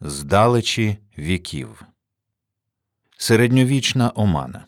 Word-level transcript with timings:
Здалечі 0.00 0.98
віків. 1.18 1.82
Середньовічна 3.16 4.12
омана. 4.14 4.64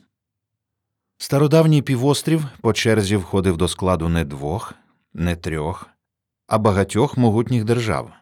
Стародавній 1.19 1.83
півострів 1.83 2.45
по 2.61 2.73
черзі 2.73 3.17
входив 3.17 3.57
до 3.57 3.69
складу 3.69 4.09
не 4.09 4.25
двох, 4.25 4.75
не 5.15 5.37
трьох, 5.37 5.87
а 6.47 6.59
багатьох 6.59 7.17
могутніх 7.17 7.65
держав 7.65 8.13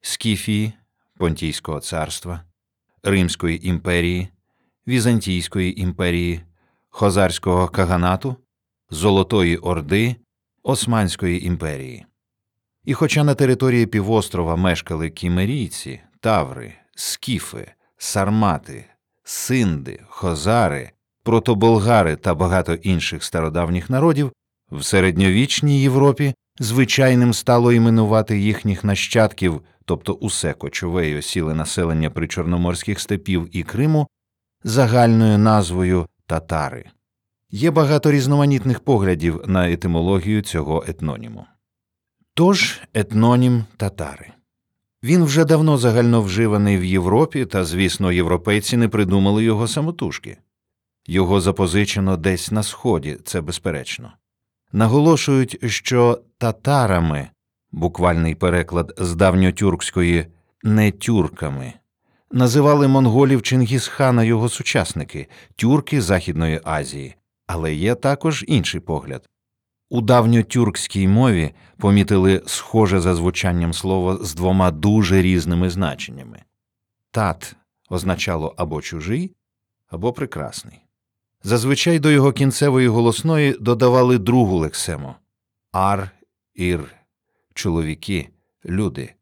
Скіфії, 0.00 0.72
Понтійського 1.16 1.80
царства, 1.80 2.44
Римської 3.02 3.68
імперії, 3.68 4.28
Візантійської 4.86 5.80
імперії, 5.80 6.40
Хозарського 6.88 7.68
каганату, 7.68 8.36
Золотої 8.90 9.56
Орди, 9.56 10.16
Османської 10.62 11.46
імперії. 11.46 12.06
І 12.84 12.94
хоча 12.94 13.24
на 13.24 13.34
території 13.34 13.86
півострова 13.86 14.56
мешкали 14.56 15.10
кімерійці, 15.10 16.00
таври, 16.20 16.72
скіфи, 16.94 17.72
сармати, 17.98 18.84
синди, 19.24 20.00
хозари, 20.08 20.90
протоболгари 21.22 22.16
та 22.16 22.34
багато 22.34 22.74
інших 22.74 23.24
стародавніх 23.24 23.90
народів, 23.90 24.32
в 24.70 24.82
середньовічній 24.82 25.82
Європі 25.82 26.34
звичайним 26.58 27.34
стало 27.34 27.72
іменувати 27.72 28.38
їхніх 28.38 28.84
нащадків, 28.84 29.60
тобто 29.84 30.12
усе 30.12 30.52
кочове 30.52 31.08
й 31.08 31.16
осіле 31.16 31.54
населення 31.54 32.10
причорноморських 32.10 33.00
степів 33.00 33.48
і 33.52 33.62
Криму, 33.62 34.06
загальною 34.64 35.38
назвою 35.38 36.06
татари. 36.26 36.84
Є 37.50 37.70
багато 37.70 38.10
різноманітних 38.10 38.80
поглядів 38.80 39.42
на 39.46 39.70
етимологію 39.70 40.42
цього 40.42 40.84
етноніму. 40.88 41.46
Тож 42.34 42.80
етнонім 42.94 43.64
татари. 43.76 44.32
Він 45.02 45.24
вже 45.24 45.44
давно 45.44 45.78
загальновживаний 45.78 46.78
в 46.78 46.84
Європі, 46.84 47.46
та, 47.46 47.64
звісно, 47.64 48.12
європейці 48.12 48.76
не 48.76 48.88
придумали 48.88 49.44
його 49.44 49.68
самотужки. 49.68 50.38
Його 51.06 51.40
запозичено 51.40 52.16
десь 52.16 52.50
на 52.50 52.62
сході, 52.62 53.18
це 53.24 53.40
безперечно. 53.40 54.12
Наголошують, 54.72 55.70
що 55.70 56.20
татарами 56.38 57.28
буквальний 57.72 58.34
переклад 58.34 58.94
з 58.98 59.14
давньотюркської 59.14 60.26
не 60.62 60.90
тюрками 60.90 61.72
називали 62.30 62.88
монголів 62.88 63.42
Чингісхана 63.42 64.24
його 64.24 64.48
сучасники, 64.48 65.28
тюрки 65.56 66.00
Західної 66.00 66.60
Азії, 66.64 67.14
але 67.46 67.74
є 67.74 67.94
також 67.94 68.44
інший 68.48 68.80
погляд. 68.80 69.28
У 69.90 70.00
давньотюркській 70.00 71.08
мові 71.08 71.54
помітили 71.76 72.42
схоже 72.46 73.00
за 73.00 73.14
звучанням 73.14 73.72
слово 73.72 74.16
з 74.16 74.34
двома 74.34 74.70
дуже 74.70 75.22
різними 75.22 75.70
значеннями 75.70 76.42
тат 77.10 77.56
означало 77.90 78.54
або 78.56 78.82
чужий, 78.82 79.36
або 79.88 80.12
прекрасний. 80.12 80.80
Зазвичай 81.42 81.98
до 81.98 82.10
його 82.10 82.32
кінцевої 82.32 82.88
голосної 82.88 83.56
додавали 83.60 84.18
другу 84.18 84.58
лексему 84.58 85.14
ар, 85.72 86.10
ір, 86.54 86.94
чоловіки, 87.54 88.28
люди. 88.64 89.14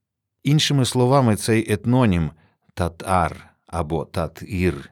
Іншими 0.43 0.85
словами, 0.85 1.37
цей 1.37 1.73
етнонім 1.73 2.31
татар 2.75 3.51
або 3.67 4.05
татір 4.05 4.91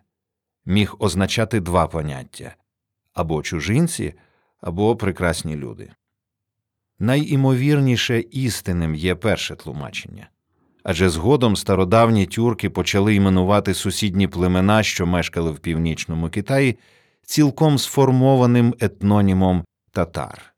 міг 0.67 0.95
означати 0.99 1.61
два 1.61 1.87
поняття 1.87 2.55
або 3.13 3.43
чужинці, 3.43 4.15
або 4.65 4.97
прекрасні 4.97 5.57
люди. 5.57 5.91
Найімовірніше 6.99 8.21
істинним 8.31 8.95
є 8.95 9.15
перше 9.15 9.57
тлумачення 9.57 10.29
адже 10.85 11.09
згодом 11.09 11.57
стародавні 11.57 12.27
тюрки 12.27 12.71
почали 12.71 13.15
іменувати 13.15 13.75
сусідні 13.75 14.29
племена, 14.29 14.83
що 14.83 15.07
мешкали 15.07 15.51
в 15.51 15.59
північному 15.59 16.29
Китаї, 16.29 16.79
цілком 17.23 17.79
сформованим 17.79 18.75
етнонімом 18.81 19.65
татар. 19.91 20.55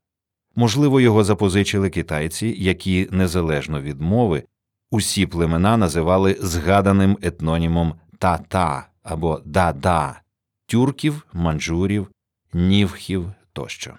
Можливо, 0.57 1.01
його 1.01 1.25
запозичили 1.25 1.91
китайці, 1.91 2.55
які, 2.59 3.09
незалежно 3.11 3.81
від 3.81 4.01
мови, 4.01 4.43
усі 4.91 5.27
племена 5.27 5.77
називали 5.77 6.37
згаданим 6.41 7.19
етнонімом 7.23 7.95
та-та 8.19 8.89
або 9.03 9.41
да-да 9.45 10.21
тюрків, 10.67 11.27
манджурів, 11.33 12.09
нівхів 12.53 13.33
тощо. 13.57 13.95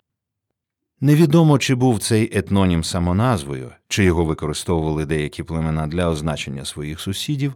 Невідомо, 1.02 1.58
чи 1.58 1.76
був 1.76 2.00
цей 2.00 2.38
етнонім 2.38 2.84
самоназвою, 2.84 3.72
чи 3.88 4.04
його 4.04 4.26
використовували 4.26 5.06
деякі 5.06 5.44
племена 5.44 5.88
для 5.88 6.10
означення 6.10 6.66
своїх 6.66 7.00
сусідів, 7.00 7.54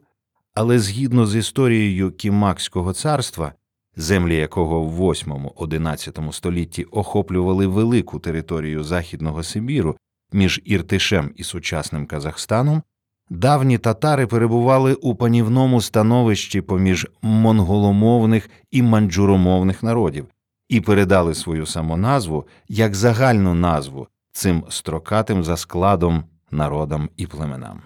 але 0.54 0.80
згідно 0.80 1.26
з 1.26 1.36
історією 1.36 2.12
Кімакського 2.12 2.94
царства, 2.94 3.54
землі 3.96 4.36
якого 4.36 4.82
в 4.82 5.02
8-11 5.02 6.32
столітті 6.32 6.84
охоплювали 6.84 7.68
велику 7.68 8.20
територію 8.20 8.84
Західного 8.84 9.44
Сибіру 9.44 9.98
між 10.34 10.62
Іртишем 10.66 11.32
і 11.36 11.44
сучасним 11.44 12.06
Казахстаном, 12.06 12.84
давні 13.30 13.78
татари 13.78 14.28
перебували 14.28 14.94
у 14.94 15.16
панівному 15.16 15.82
становищі 15.82 16.62
поміж 16.62 17.08
монголомовних 17.22 18.50
і 18.72 18.82
манджуромовних 18.82 19.84
народів 19.84 20.28
і 20.72 20.82
передали 20.82 21.34
свою 21.36 21.66
самоназву 21.66 22.48
як 22.70 22.96
загальну 22.96 23.54
назву 23.54 24.08
цим 24.32 24.64
строкатим 24.70 25.44
за 25.44 25.58
складом 25.58 26.24
народам 26.52 27.10
і 27.18 27.28
племенам. 27.28 27.82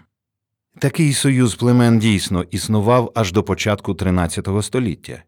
Такий 0.80 1.14
союз 1.14 1.56
племен 1.56 2.00
дійсно 2.00 2.44
існував 2.52 3.12
аж 3.16 3.32
до 3.32 3.44
початку 3.44 3.94
XIII 3.94 4.62
століття. 4.62 5.24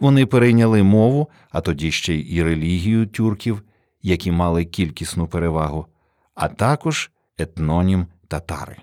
Вони 0.00 0.26
перейняли 0.26 0.82
мову, 0.82 1.28
а 1.50 1.60
тоді 1.60 1.90
ще 1.90 2.14
й 2.14 2.42
релігію 2.42 3.06
тюрків, 3.06 3.62
які 4.02 4.32
мали 4.32 4.64
кількісну 4.64 5.26
перевагу, 5.26 5.86
а 6.34 6.48
також 6.48 7.10
етнонім 7.40 8.06
татари. 8.28 8.76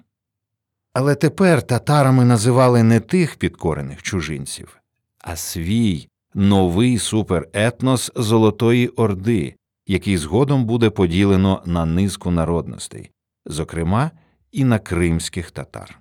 Але 0.94 1.16
тепер 1.16 1.62
татарами 1.62 2.26
називали 2.26 2.84
не 2.84 3.00
тих 3.00 3.36
підкорених 3.36 4.04
чужинців, 4.04 4.78
а 5.22 5.36
свій 5.36 6.08
новий 6.34 7.00
суперетнос 7.00 8.12
Золотої 8.16 8.88
Орди, 8.88 9.56
який 9.88 10.18
згодом 10.18 10.66
буде 10.66 10.90
поділено 10.90 11.64
на 11.66 11.86
низку 11.86 12.32
народностей, 12.32 13.12
зокрема 13.46 14.12
і 14.52 14.64
на 14.64 14.80
кримських 14.80 15.52
татар. 15.52 16.00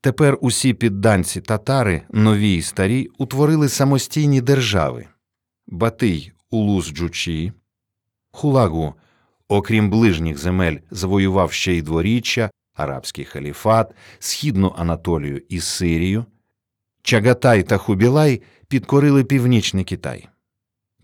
Тепер 0.00 0.38
усі 0.40 0.74
підданці 0.74 1.40
татари, 1.40 2.02
нові 2.10 2.48
й 2.48 2.62
старі, 2.62 3.10
утворили 3.18 3.68
самостійні 3.68 4.40
держави 4.40 5.06
Батий 5.66 6.32
Улус 6.50 6.92
Джучі, 6.92 7.52
Хулагу 8.32 8.94
окрім 9.52 9.90
ближніх 9.90 10.38
земель, 10.38 10.76
завоював 10.90 11.52
ще 11.52 11.72
й 11.72 11.82
дворіччя, 11.82 12.50
арабський 12.74 13.24
халіфат, 13.24 13.94
східну 14.18 14.74
Анатолію 14.78 15.42
і 15.48 15.60
Сирію. 15.60 16.24
Чагатай 17.02 17.62
та 17.62 17.76
Хубілай 17.76 18.42
підкорили 18.68 19.24
північний 19.24 19.84
Китай. 19.84 20.28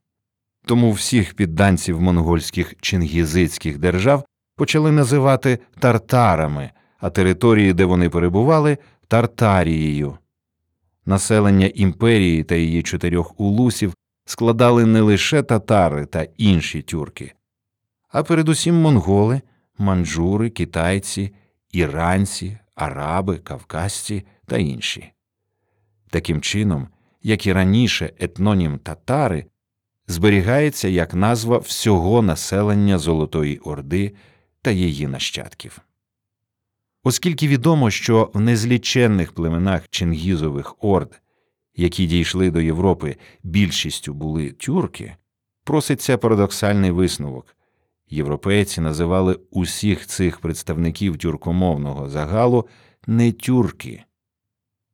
Тому 0.65 0.91
всіх 0.91 1.33
підданців 1.33 2.01
монгольських 2.01 2.75
чингізицьких 2.81 3.77
держав 3.77 4.25
почали 4.55 4.91
називати 4.91 5.59
тартарами, 5.79 6.71
а 7.00 7.09
території, 7.09 7.73
де 7.73 7.85
вони 7.85 8.09
перебували, 8.09 8.77
Тартарією. 9.07 10.17
Населення 11.05 11.67
імперії 11.67 12.44
та 12.44 12.55
її 12.55 12.83
чотирьох 12.83 13.39
улусів 13.39 13.94
складали 14.25 14.85
не 14.85 15.01
лише 15.01 15.44
татари 15.44 16.05
та 16.05 16.27
інші 16.38 16.81
тюрки, 16.81 17.33
а 18.09 18.23
передусім 18.23 18.75
монголи, 18.75 19.41
манджури, 19.77 20.50
китайці, 20.50 21.33
іранці, 21.71 22.57
араби, 22.75 23.38
кавказці 23.38 24.25
та 24.45 24.57
інші. 24.57 25.11
Таким 26.09 26.41
чином, 26.41 26.88
як 27.23 27.45
і 27.45 27.53
раніше, 27.53 28.13
етнонім 28.19 28.77
татари 28.77 29.45
зберігається 30.07 30.88
як 30.88 31.13
назва 31.13 31.57
всього 31.57 32.21
населення 32.21 32.97
Золотої 32.97 33.57
Орди 33.57 34.15
та 34.61 34.71
її 34.71 35.07
нащадків. 35.07 35.81
Оскільки 37.03 37.47
відомо, 37.47 37.91
що 37.91 38.31
в 38.33 38.39
незліченних 38.39 39.31
племенах 39.31 39.89
Чингізових 39.89 40.83
орд, 40.83 41.21
які 41.75 42.05
дійшли 42.05 42.51
до 42.51 42.61
Європи, 42.61 43.15
більшістю 43.44 44.13
були 44.13 44.51
тюрки, 44.51 45.15
проситься 45.63 46.17
парадоксальний 46.17 46.91
висновок. 46.91 47.55
Європейці 48.09 48.81
називали 48.81 49.39
усіх 49.51 50.07
цих 50.07 50.39
представників 50.39 51.17
тюркомовного 51.17 52.09
загалу 52.09 52.67
не 53.07 53.31
тюрки, 53.31 54.03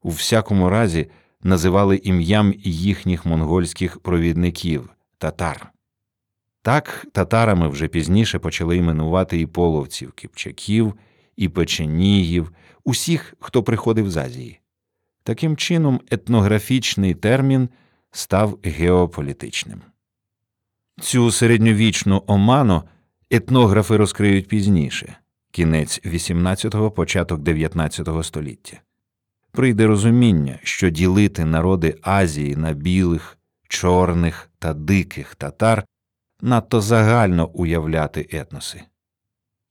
у 0.01 0.09
всякому 0.09 0.69
разі 0.69 1.09
називали 1.43 1.97
ім'ям 2.03 2.53
їхніх 2.63 3.25
монгольських 3.25 3.99
провідників 3.99 4.89
татар. 5.17 5.71
Так 6.61 7.07
татарами 7.11 7.69
вже 7.69 7.87
пізніше 7.87 8.39
почали 8.39 8.77
іменувати 8.77 9.39
і 9.39 9.45
половців, 9.45 10.11
кипчаків, 10.11 10.93
і 11.39 11.49
печенігів, 11.49 12.51
усіх, 12.83 13.33
хто 13.39 13.63
приходив 13.63 14.11
з 14.11 14.17
Азії. 14.17 14.59
Таким 15.23 15.57
чином, 15.57 15.99
етнографічний 16.11 17.13
термін 17.13 17.69
став 18.11 18.59
геополітичним. 18.63 19.81
Цю 21.01 21.31
середньовічну 21.31 22.23
оману 22.27 22.83
етнографи 23.29 23.97
розкриють 23.97 24.47
пізніше 24.47 25.15
кінець 25.51 26.01
XVIII– 26.05 26.91
початок 26.91 27.39
XIX 27.41 28.23
століття. 28.23 28.77
Прийде 29.51 29.87
розуміння, 29.87 30.59
що 30.63 30.89
ділити 30.89 31.45
народи 31.45 31.95
Азії 32.01 32.55
на 32.55 32.73
білих, 32.73 33.37
чорних 33.67 34.49
та 34.59 34.73
диких 34.73 35.35
татар 35.35 35.83
надто 36.41 36.81
загально 36.81 37.47
уявляти 37.47 38.29
етноси. 38.31 38.81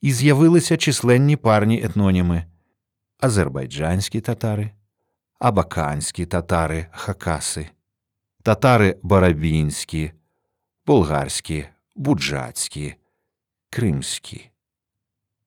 І 0.01 0.13
з'явилися 0.13 0.77
численні 0.77 1.37
парні 1.37 1.83
етноніми 1.85 2.45
азербайджанські 3.21 4.21
татари, 4.21 4.71
абаканські 5.39 6.27
татари 6.27 6.87
хакаси, 6.93 7.71
татари 8.43 8.97
барабінські, 9.03 10.13
болгарські, 10.87 11.65
буджацькі, 11.97 12.95
кримські. 13.71 14.51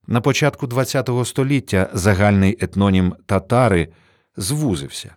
На 0.07 0.21
початку 0.21 0.67
ХХ 0.67 1.25
століття 1.25 1.89
загальний 1.93 2.57
етнонім 2.61 3.15
татари 3.25 3.87
звузився. 4.37 5.15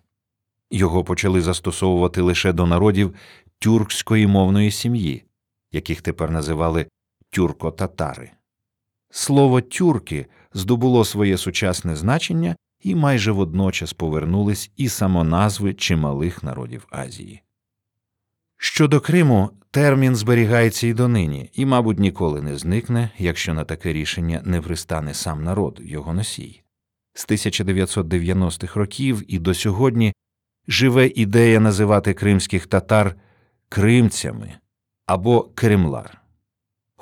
Його 0.70 1.04
почали 1.04 1.40
застосовувати 1.40 2.20
лише 2.20 2.52
до 2.52 2.66
народів 2.66 3.14
тюркської 3.58 4.26
мовної 4.26 4.70
сім'ї, 4.70 5.24
яких 5.72 6.02
тепер 6.02 6.30
називали 6.30 6.86
тюрко-татари. 7.30 8.30
Слово 9.16 9.60
тюрки 9.60 10.26
здобуло 10.54 11.04
своє 11.04 11.38
сучасне 11.38 11.96
значення 11.96 12.56
і 12.80 12.94
майже 12.94 13.32
водночас 13.32 13.92
повернулись 13.92 14.70
і 14.76 14.88
самоназви 14.88 15.74
чималих 15.74 16.42
народів 16.42 16.86
Азії. 16.90 17.42
Щодо 18.56 19.00
Криму, 19.00 19.50
термін 19.70 20.16
зберігається 20.16 20.86
і 20.86 20.94
донині, 20.94 21.50
і, 21.52 21.66
мабуть, 21.66 21.98
ніколи 21.98 22.42
не 22.42 22.58
зникне, 22.58 23.10
якщо 23.18 23.54
на 23.54 23.64
таке 23.64 23.92
рішення 23.92 24.42
не 24.44 24.60
пристане 24.60 25.14
сам 25.14 25.44
народ, 25.44 25.80
його 25.84 26.14
носій. 26.14 26.62
З 27.12 27.28
1990-х 27.28 28.80
років 28.80 29.22
і 29.28 29.38
до 29.38 29.54
сьогодні 29.54 30.12
живе 30.68 31.06
ідея 31.06 31.60
називати 31.60 32.14
кримських 32.14 32.66
татар 32.66 33.16
кримцями 33.68 34.54
або 35.06 35.42
Кремлар. 35.54 36.23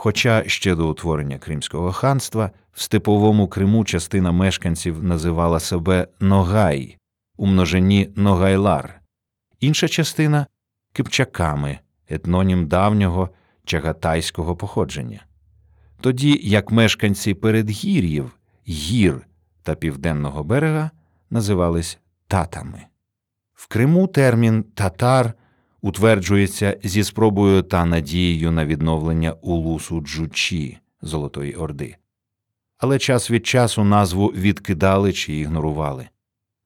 Хоча 0.04 0.48
ще 0.48 0.74
до 0.74 0.90
утворення 0.90 1.38
Кримського 1.38 1.92
ханства 1.92 2.50
в 2.72 2.82
степовому 2.82 3.48
Криму 3.48 3.84
частина 3.84 4.32
мешканців 4.32 5.02
називала 5.04 5.60
себе 5.60 6.08
Ногай 6.20 6.96
у 7.36 7.46
множині 7.46 8.10
Ногайлар, 8.16 9.00
інша 9.60 9.88
частина 9.88 10.46
кипчаками, 10.92 11.78
етнонім 12.08 12.66
давнього 12.66 13.28
чагатайського 13.64 14.56
походження. 14.56 15.24
Тоді 16.00 16.40
як 16.42 16.70
мешканці 16.70 17.34
передгір'їв, 17.34 18.30
гір 18.68 19.26
та 19.62 19.74
південного 19.74 20.44
берега 20.44 20.90
називались 21.30 21.98
татами. 22.26 22.82
В 23.54 23.66
Криму 23.66 24.06
термін 24.06 24.62
татар 24.62 25.34
утверджується 25.82 26.76
зі 26.84 27.04
спробою 27.04 27.62
та 27.62 27.84
надією 27.84 28.52
на 28.52 28.66
відновлення 28.66 29.32
улусу 29.32 30.00
Джучі 30.00 30.78
Золотої 31.02 31.54
Орди. 31.54 31.96
Але 32.78 32.98
час 32.98 33.30
від 33.30 33.46
часу 33.46 33.84
назву 33.84 34.26
відкидали 34.26 35.12
чи 35.12 35.34
ігнорували. 35.34 36.08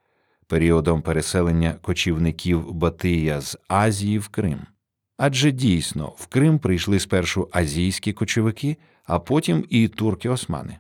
періодом 0.47 1.03
переселення 1.03 1.75
кочівників 1.83 2.73
Батия 2.73 3.41
з 3.41 3.59
Азії 3.69 4.19
в 4.19 4.29
Крим. 4.29 4.59
Адже 5.17 5.51
дійсно 5.51 6.13
в 6.17 6.27
Крим 6.27 6.59
прийшли 6.59 7.01
спершу 7.01 7.49
азійські 7.53 8.13
кочовики, 8.13 8.77
а 9.05 9.19
потім 9.19 9.65
і 9.69 9.89
турки-османи. 9.89 10.79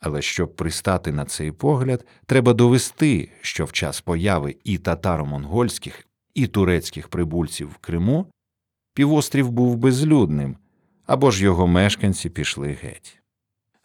Але 0.00 0.22
щоб 0.22 0.56
пристати 0.56 1.12
на 1.12 1.24
цей 1.24 1.52
погляд, 1.52 2.06
треба 2.26 2.52
довести, 2.52 3.32
що 3.40 3.64
в 3.64 3.72
час 3.72 4.00
появи 4.00 4.56
і 4.64 4.78
татаро-монгольських, 4.78 6.06
і 6.34 6.46
турецьких 6.46 7.08
прибульців 7.08 7.68
в 7.68 7.76
Криму 7.76 8.26
півострів 8.94 9.50
був 9.50 9.76
безлюдним, 9.76 10.56
або 11.06 11.30
ж 11.30 11.44
його 11.44 11.66
мешканці 11.66 12.30
пішли 12.30 12.78
геть. 12.82 13.18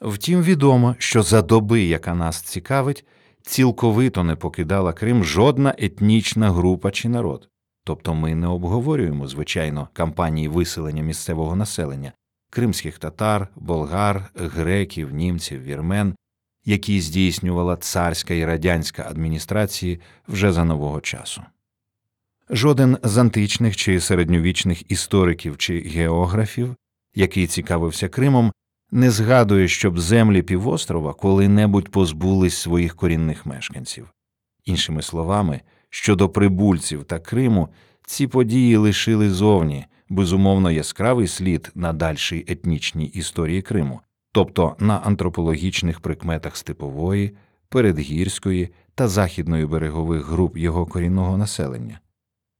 Втім, 0.02 0.42
відомо, 0.42 0.96
що 1.00 1.24
за 1.24 1.42
доби, 1.42 1.82
яка 1.82 2.16
нас 2.16 2.42
цікавить, 2.42 3.06
цілковито 3.42 4.24
не 4.24 4.36
покидала 4.36 4.94
Крим 4.94 5.24
жодна 5.24 5.76
етнічна 5.78 6.52
група 6.52 6.92
чи 6.92 7.10
народ. 7.10 7.50
Тобто 7.88 8.14
ми 8.14 8.36
не 8.36 8.48
обговорюємо, 8.48 9.28
звичайно, 9.28 9.90
кампанії 9.94 10.48
виселення 10.48 11.04
місцевого 11.04 11.56
населення 11.56 12.12
кримських 12.50 13.00
татар, 13.00 13.48
болгар, 13.56 14.32
греків, 14.36 15.14
німців, 15.14 15.64
вірмен, 15.64 16.16
які 16.66 17.02
здійснювала 17.02 17.76
царська 17.76 18.34
і 18.34 18.46
радянська 18.46 19.06
адміністрації 19.10 20.00
вже 20.28 20.52
за 20.52 20.66
нового 20.66 21.02
часу. 21.02 21.42
Жоден 22.50 22.98
з 23.04 23.18
античних 23.18 23.76
чи 23.76 24.00
середньовічних 24.00 24.92
істориків 24.92 25.58
чи 25.58 25.80
географів, 25.80 26.76
який 27.16 27.48
цікавився 27.48 28.10
Кримом, 28.10 28.52
не 28.92 29.12
згадує, 29.12 29.68
щоб 29.68 30.00
землі 30.00 30.42
півострова 30.42 31.14
коли-небудь 31.14 31.90
позбулись 31.90 32.58
своїх 32.58 32.96
корінних 32.96 33.46
мешканців. 33.46 34.08
Іншими 34.64 35.02
словами, 35.02 35.62
щодо 35.96 36.30
прибульців 36.30 37.04
та 37.04 37.20
Криму, 37.20 37.70
ці 38.06 38.28
події 38.28 38.78
лишили 38.78 39.30
зовні 39.30 39.86
безумовно 40.10 40.72
яскравий 40.72 41.28
слід 41.28 41.72
на 41.76 41.94
дальшій 41.94 42.46
етнічній 42.48 43.06
історії 43.06 43.62
Криму, 43.62 44.02
тобто 44.32 44.76
на 44.80 44.98
антропологічних 44.98 46.00
прикметах 46.00 46.58
степової, 46.58 47.38
передгірської 47.70 48.70
та 48.96 49.08
західної 49.08 49.66
берегових 49.66 50.26
груп 50.26 50.58
його 50.58 50.86
корінного 50.86 51.38
населення. 51.38 52.00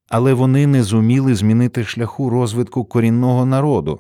Але 0.10 0.34
вони 0.34 0.68
не 0.68 0.84
зуміли 0.84 1.36
змінити 1.36 1.84
шляху 1.84 2.30
розвитку 2.30 2.86
корінного 2.86 3.46
народу, 3.46 4.00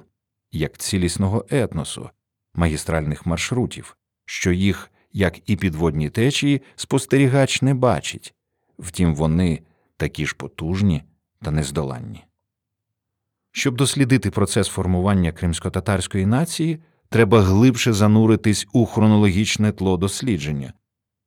як 0.51 0.77
цілісного 0.77 1.45
етносу, 1.49 2.09
магістральних 2.53 3.25
маршрутів, 3.25 3.97
що 4.25 4.51
їх, 4.51 4.91
як 5.13 5.49
і 5.49 5.55
підводні 5.55 6.09
течії, 6.09 6.61
спостерігач 6.75 7.61
не 7.61 7.73
бачить, 7.73 8.35
втім 8.79 9.15
вони 9.15 9.61
такі 9.97 10.25
ж 10.25 10.35
потужні 10.35 11.03
та 11.41 11.51
нездоланні. 11.51 12.23
Щоб 13.51 13.75
дослідити 13.75 14.31
процес 14.31 14.67
формування 14.67 15.31
кримсько-татарської 15.31 16.25
нації, 16.25 16.79
треба 17.09 17.41
глибше 17.41 17.93
зануритись 17.93 18.67
у 18.73 18.85
хронологічне 18.85 19.71
тло 19.71 19.97
дослідження, 19.97 20.73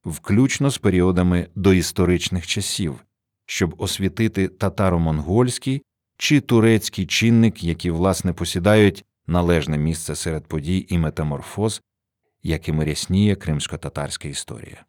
включно 0.05 0.69
з 0.69 0.77
періодами 0.77 1.47
доісторичних 1.55 2.47
часів, 2.47 3.05
щоб 3.45 3.75
освітити 3.77 4.47
татаро-монгольський 4.47 5.81
чи 6.17 6.41
турецький 6.41 7.05
чинник, 7.05 7.63
які 7.63 7.91
власне 7.91 8.33
посідають 8.33 9.05
належне 9.27 9.77
місце 9.77 10.15
серед 10.15 10.47
подій 10.47 10.85
і 10.89 10.97
метаморфоз, 10.97 11.81
якими 12.43 12.85
рясніє 12.85 13.35
кримсько-татарська 13.35 14.27
історія. 14.27 14.85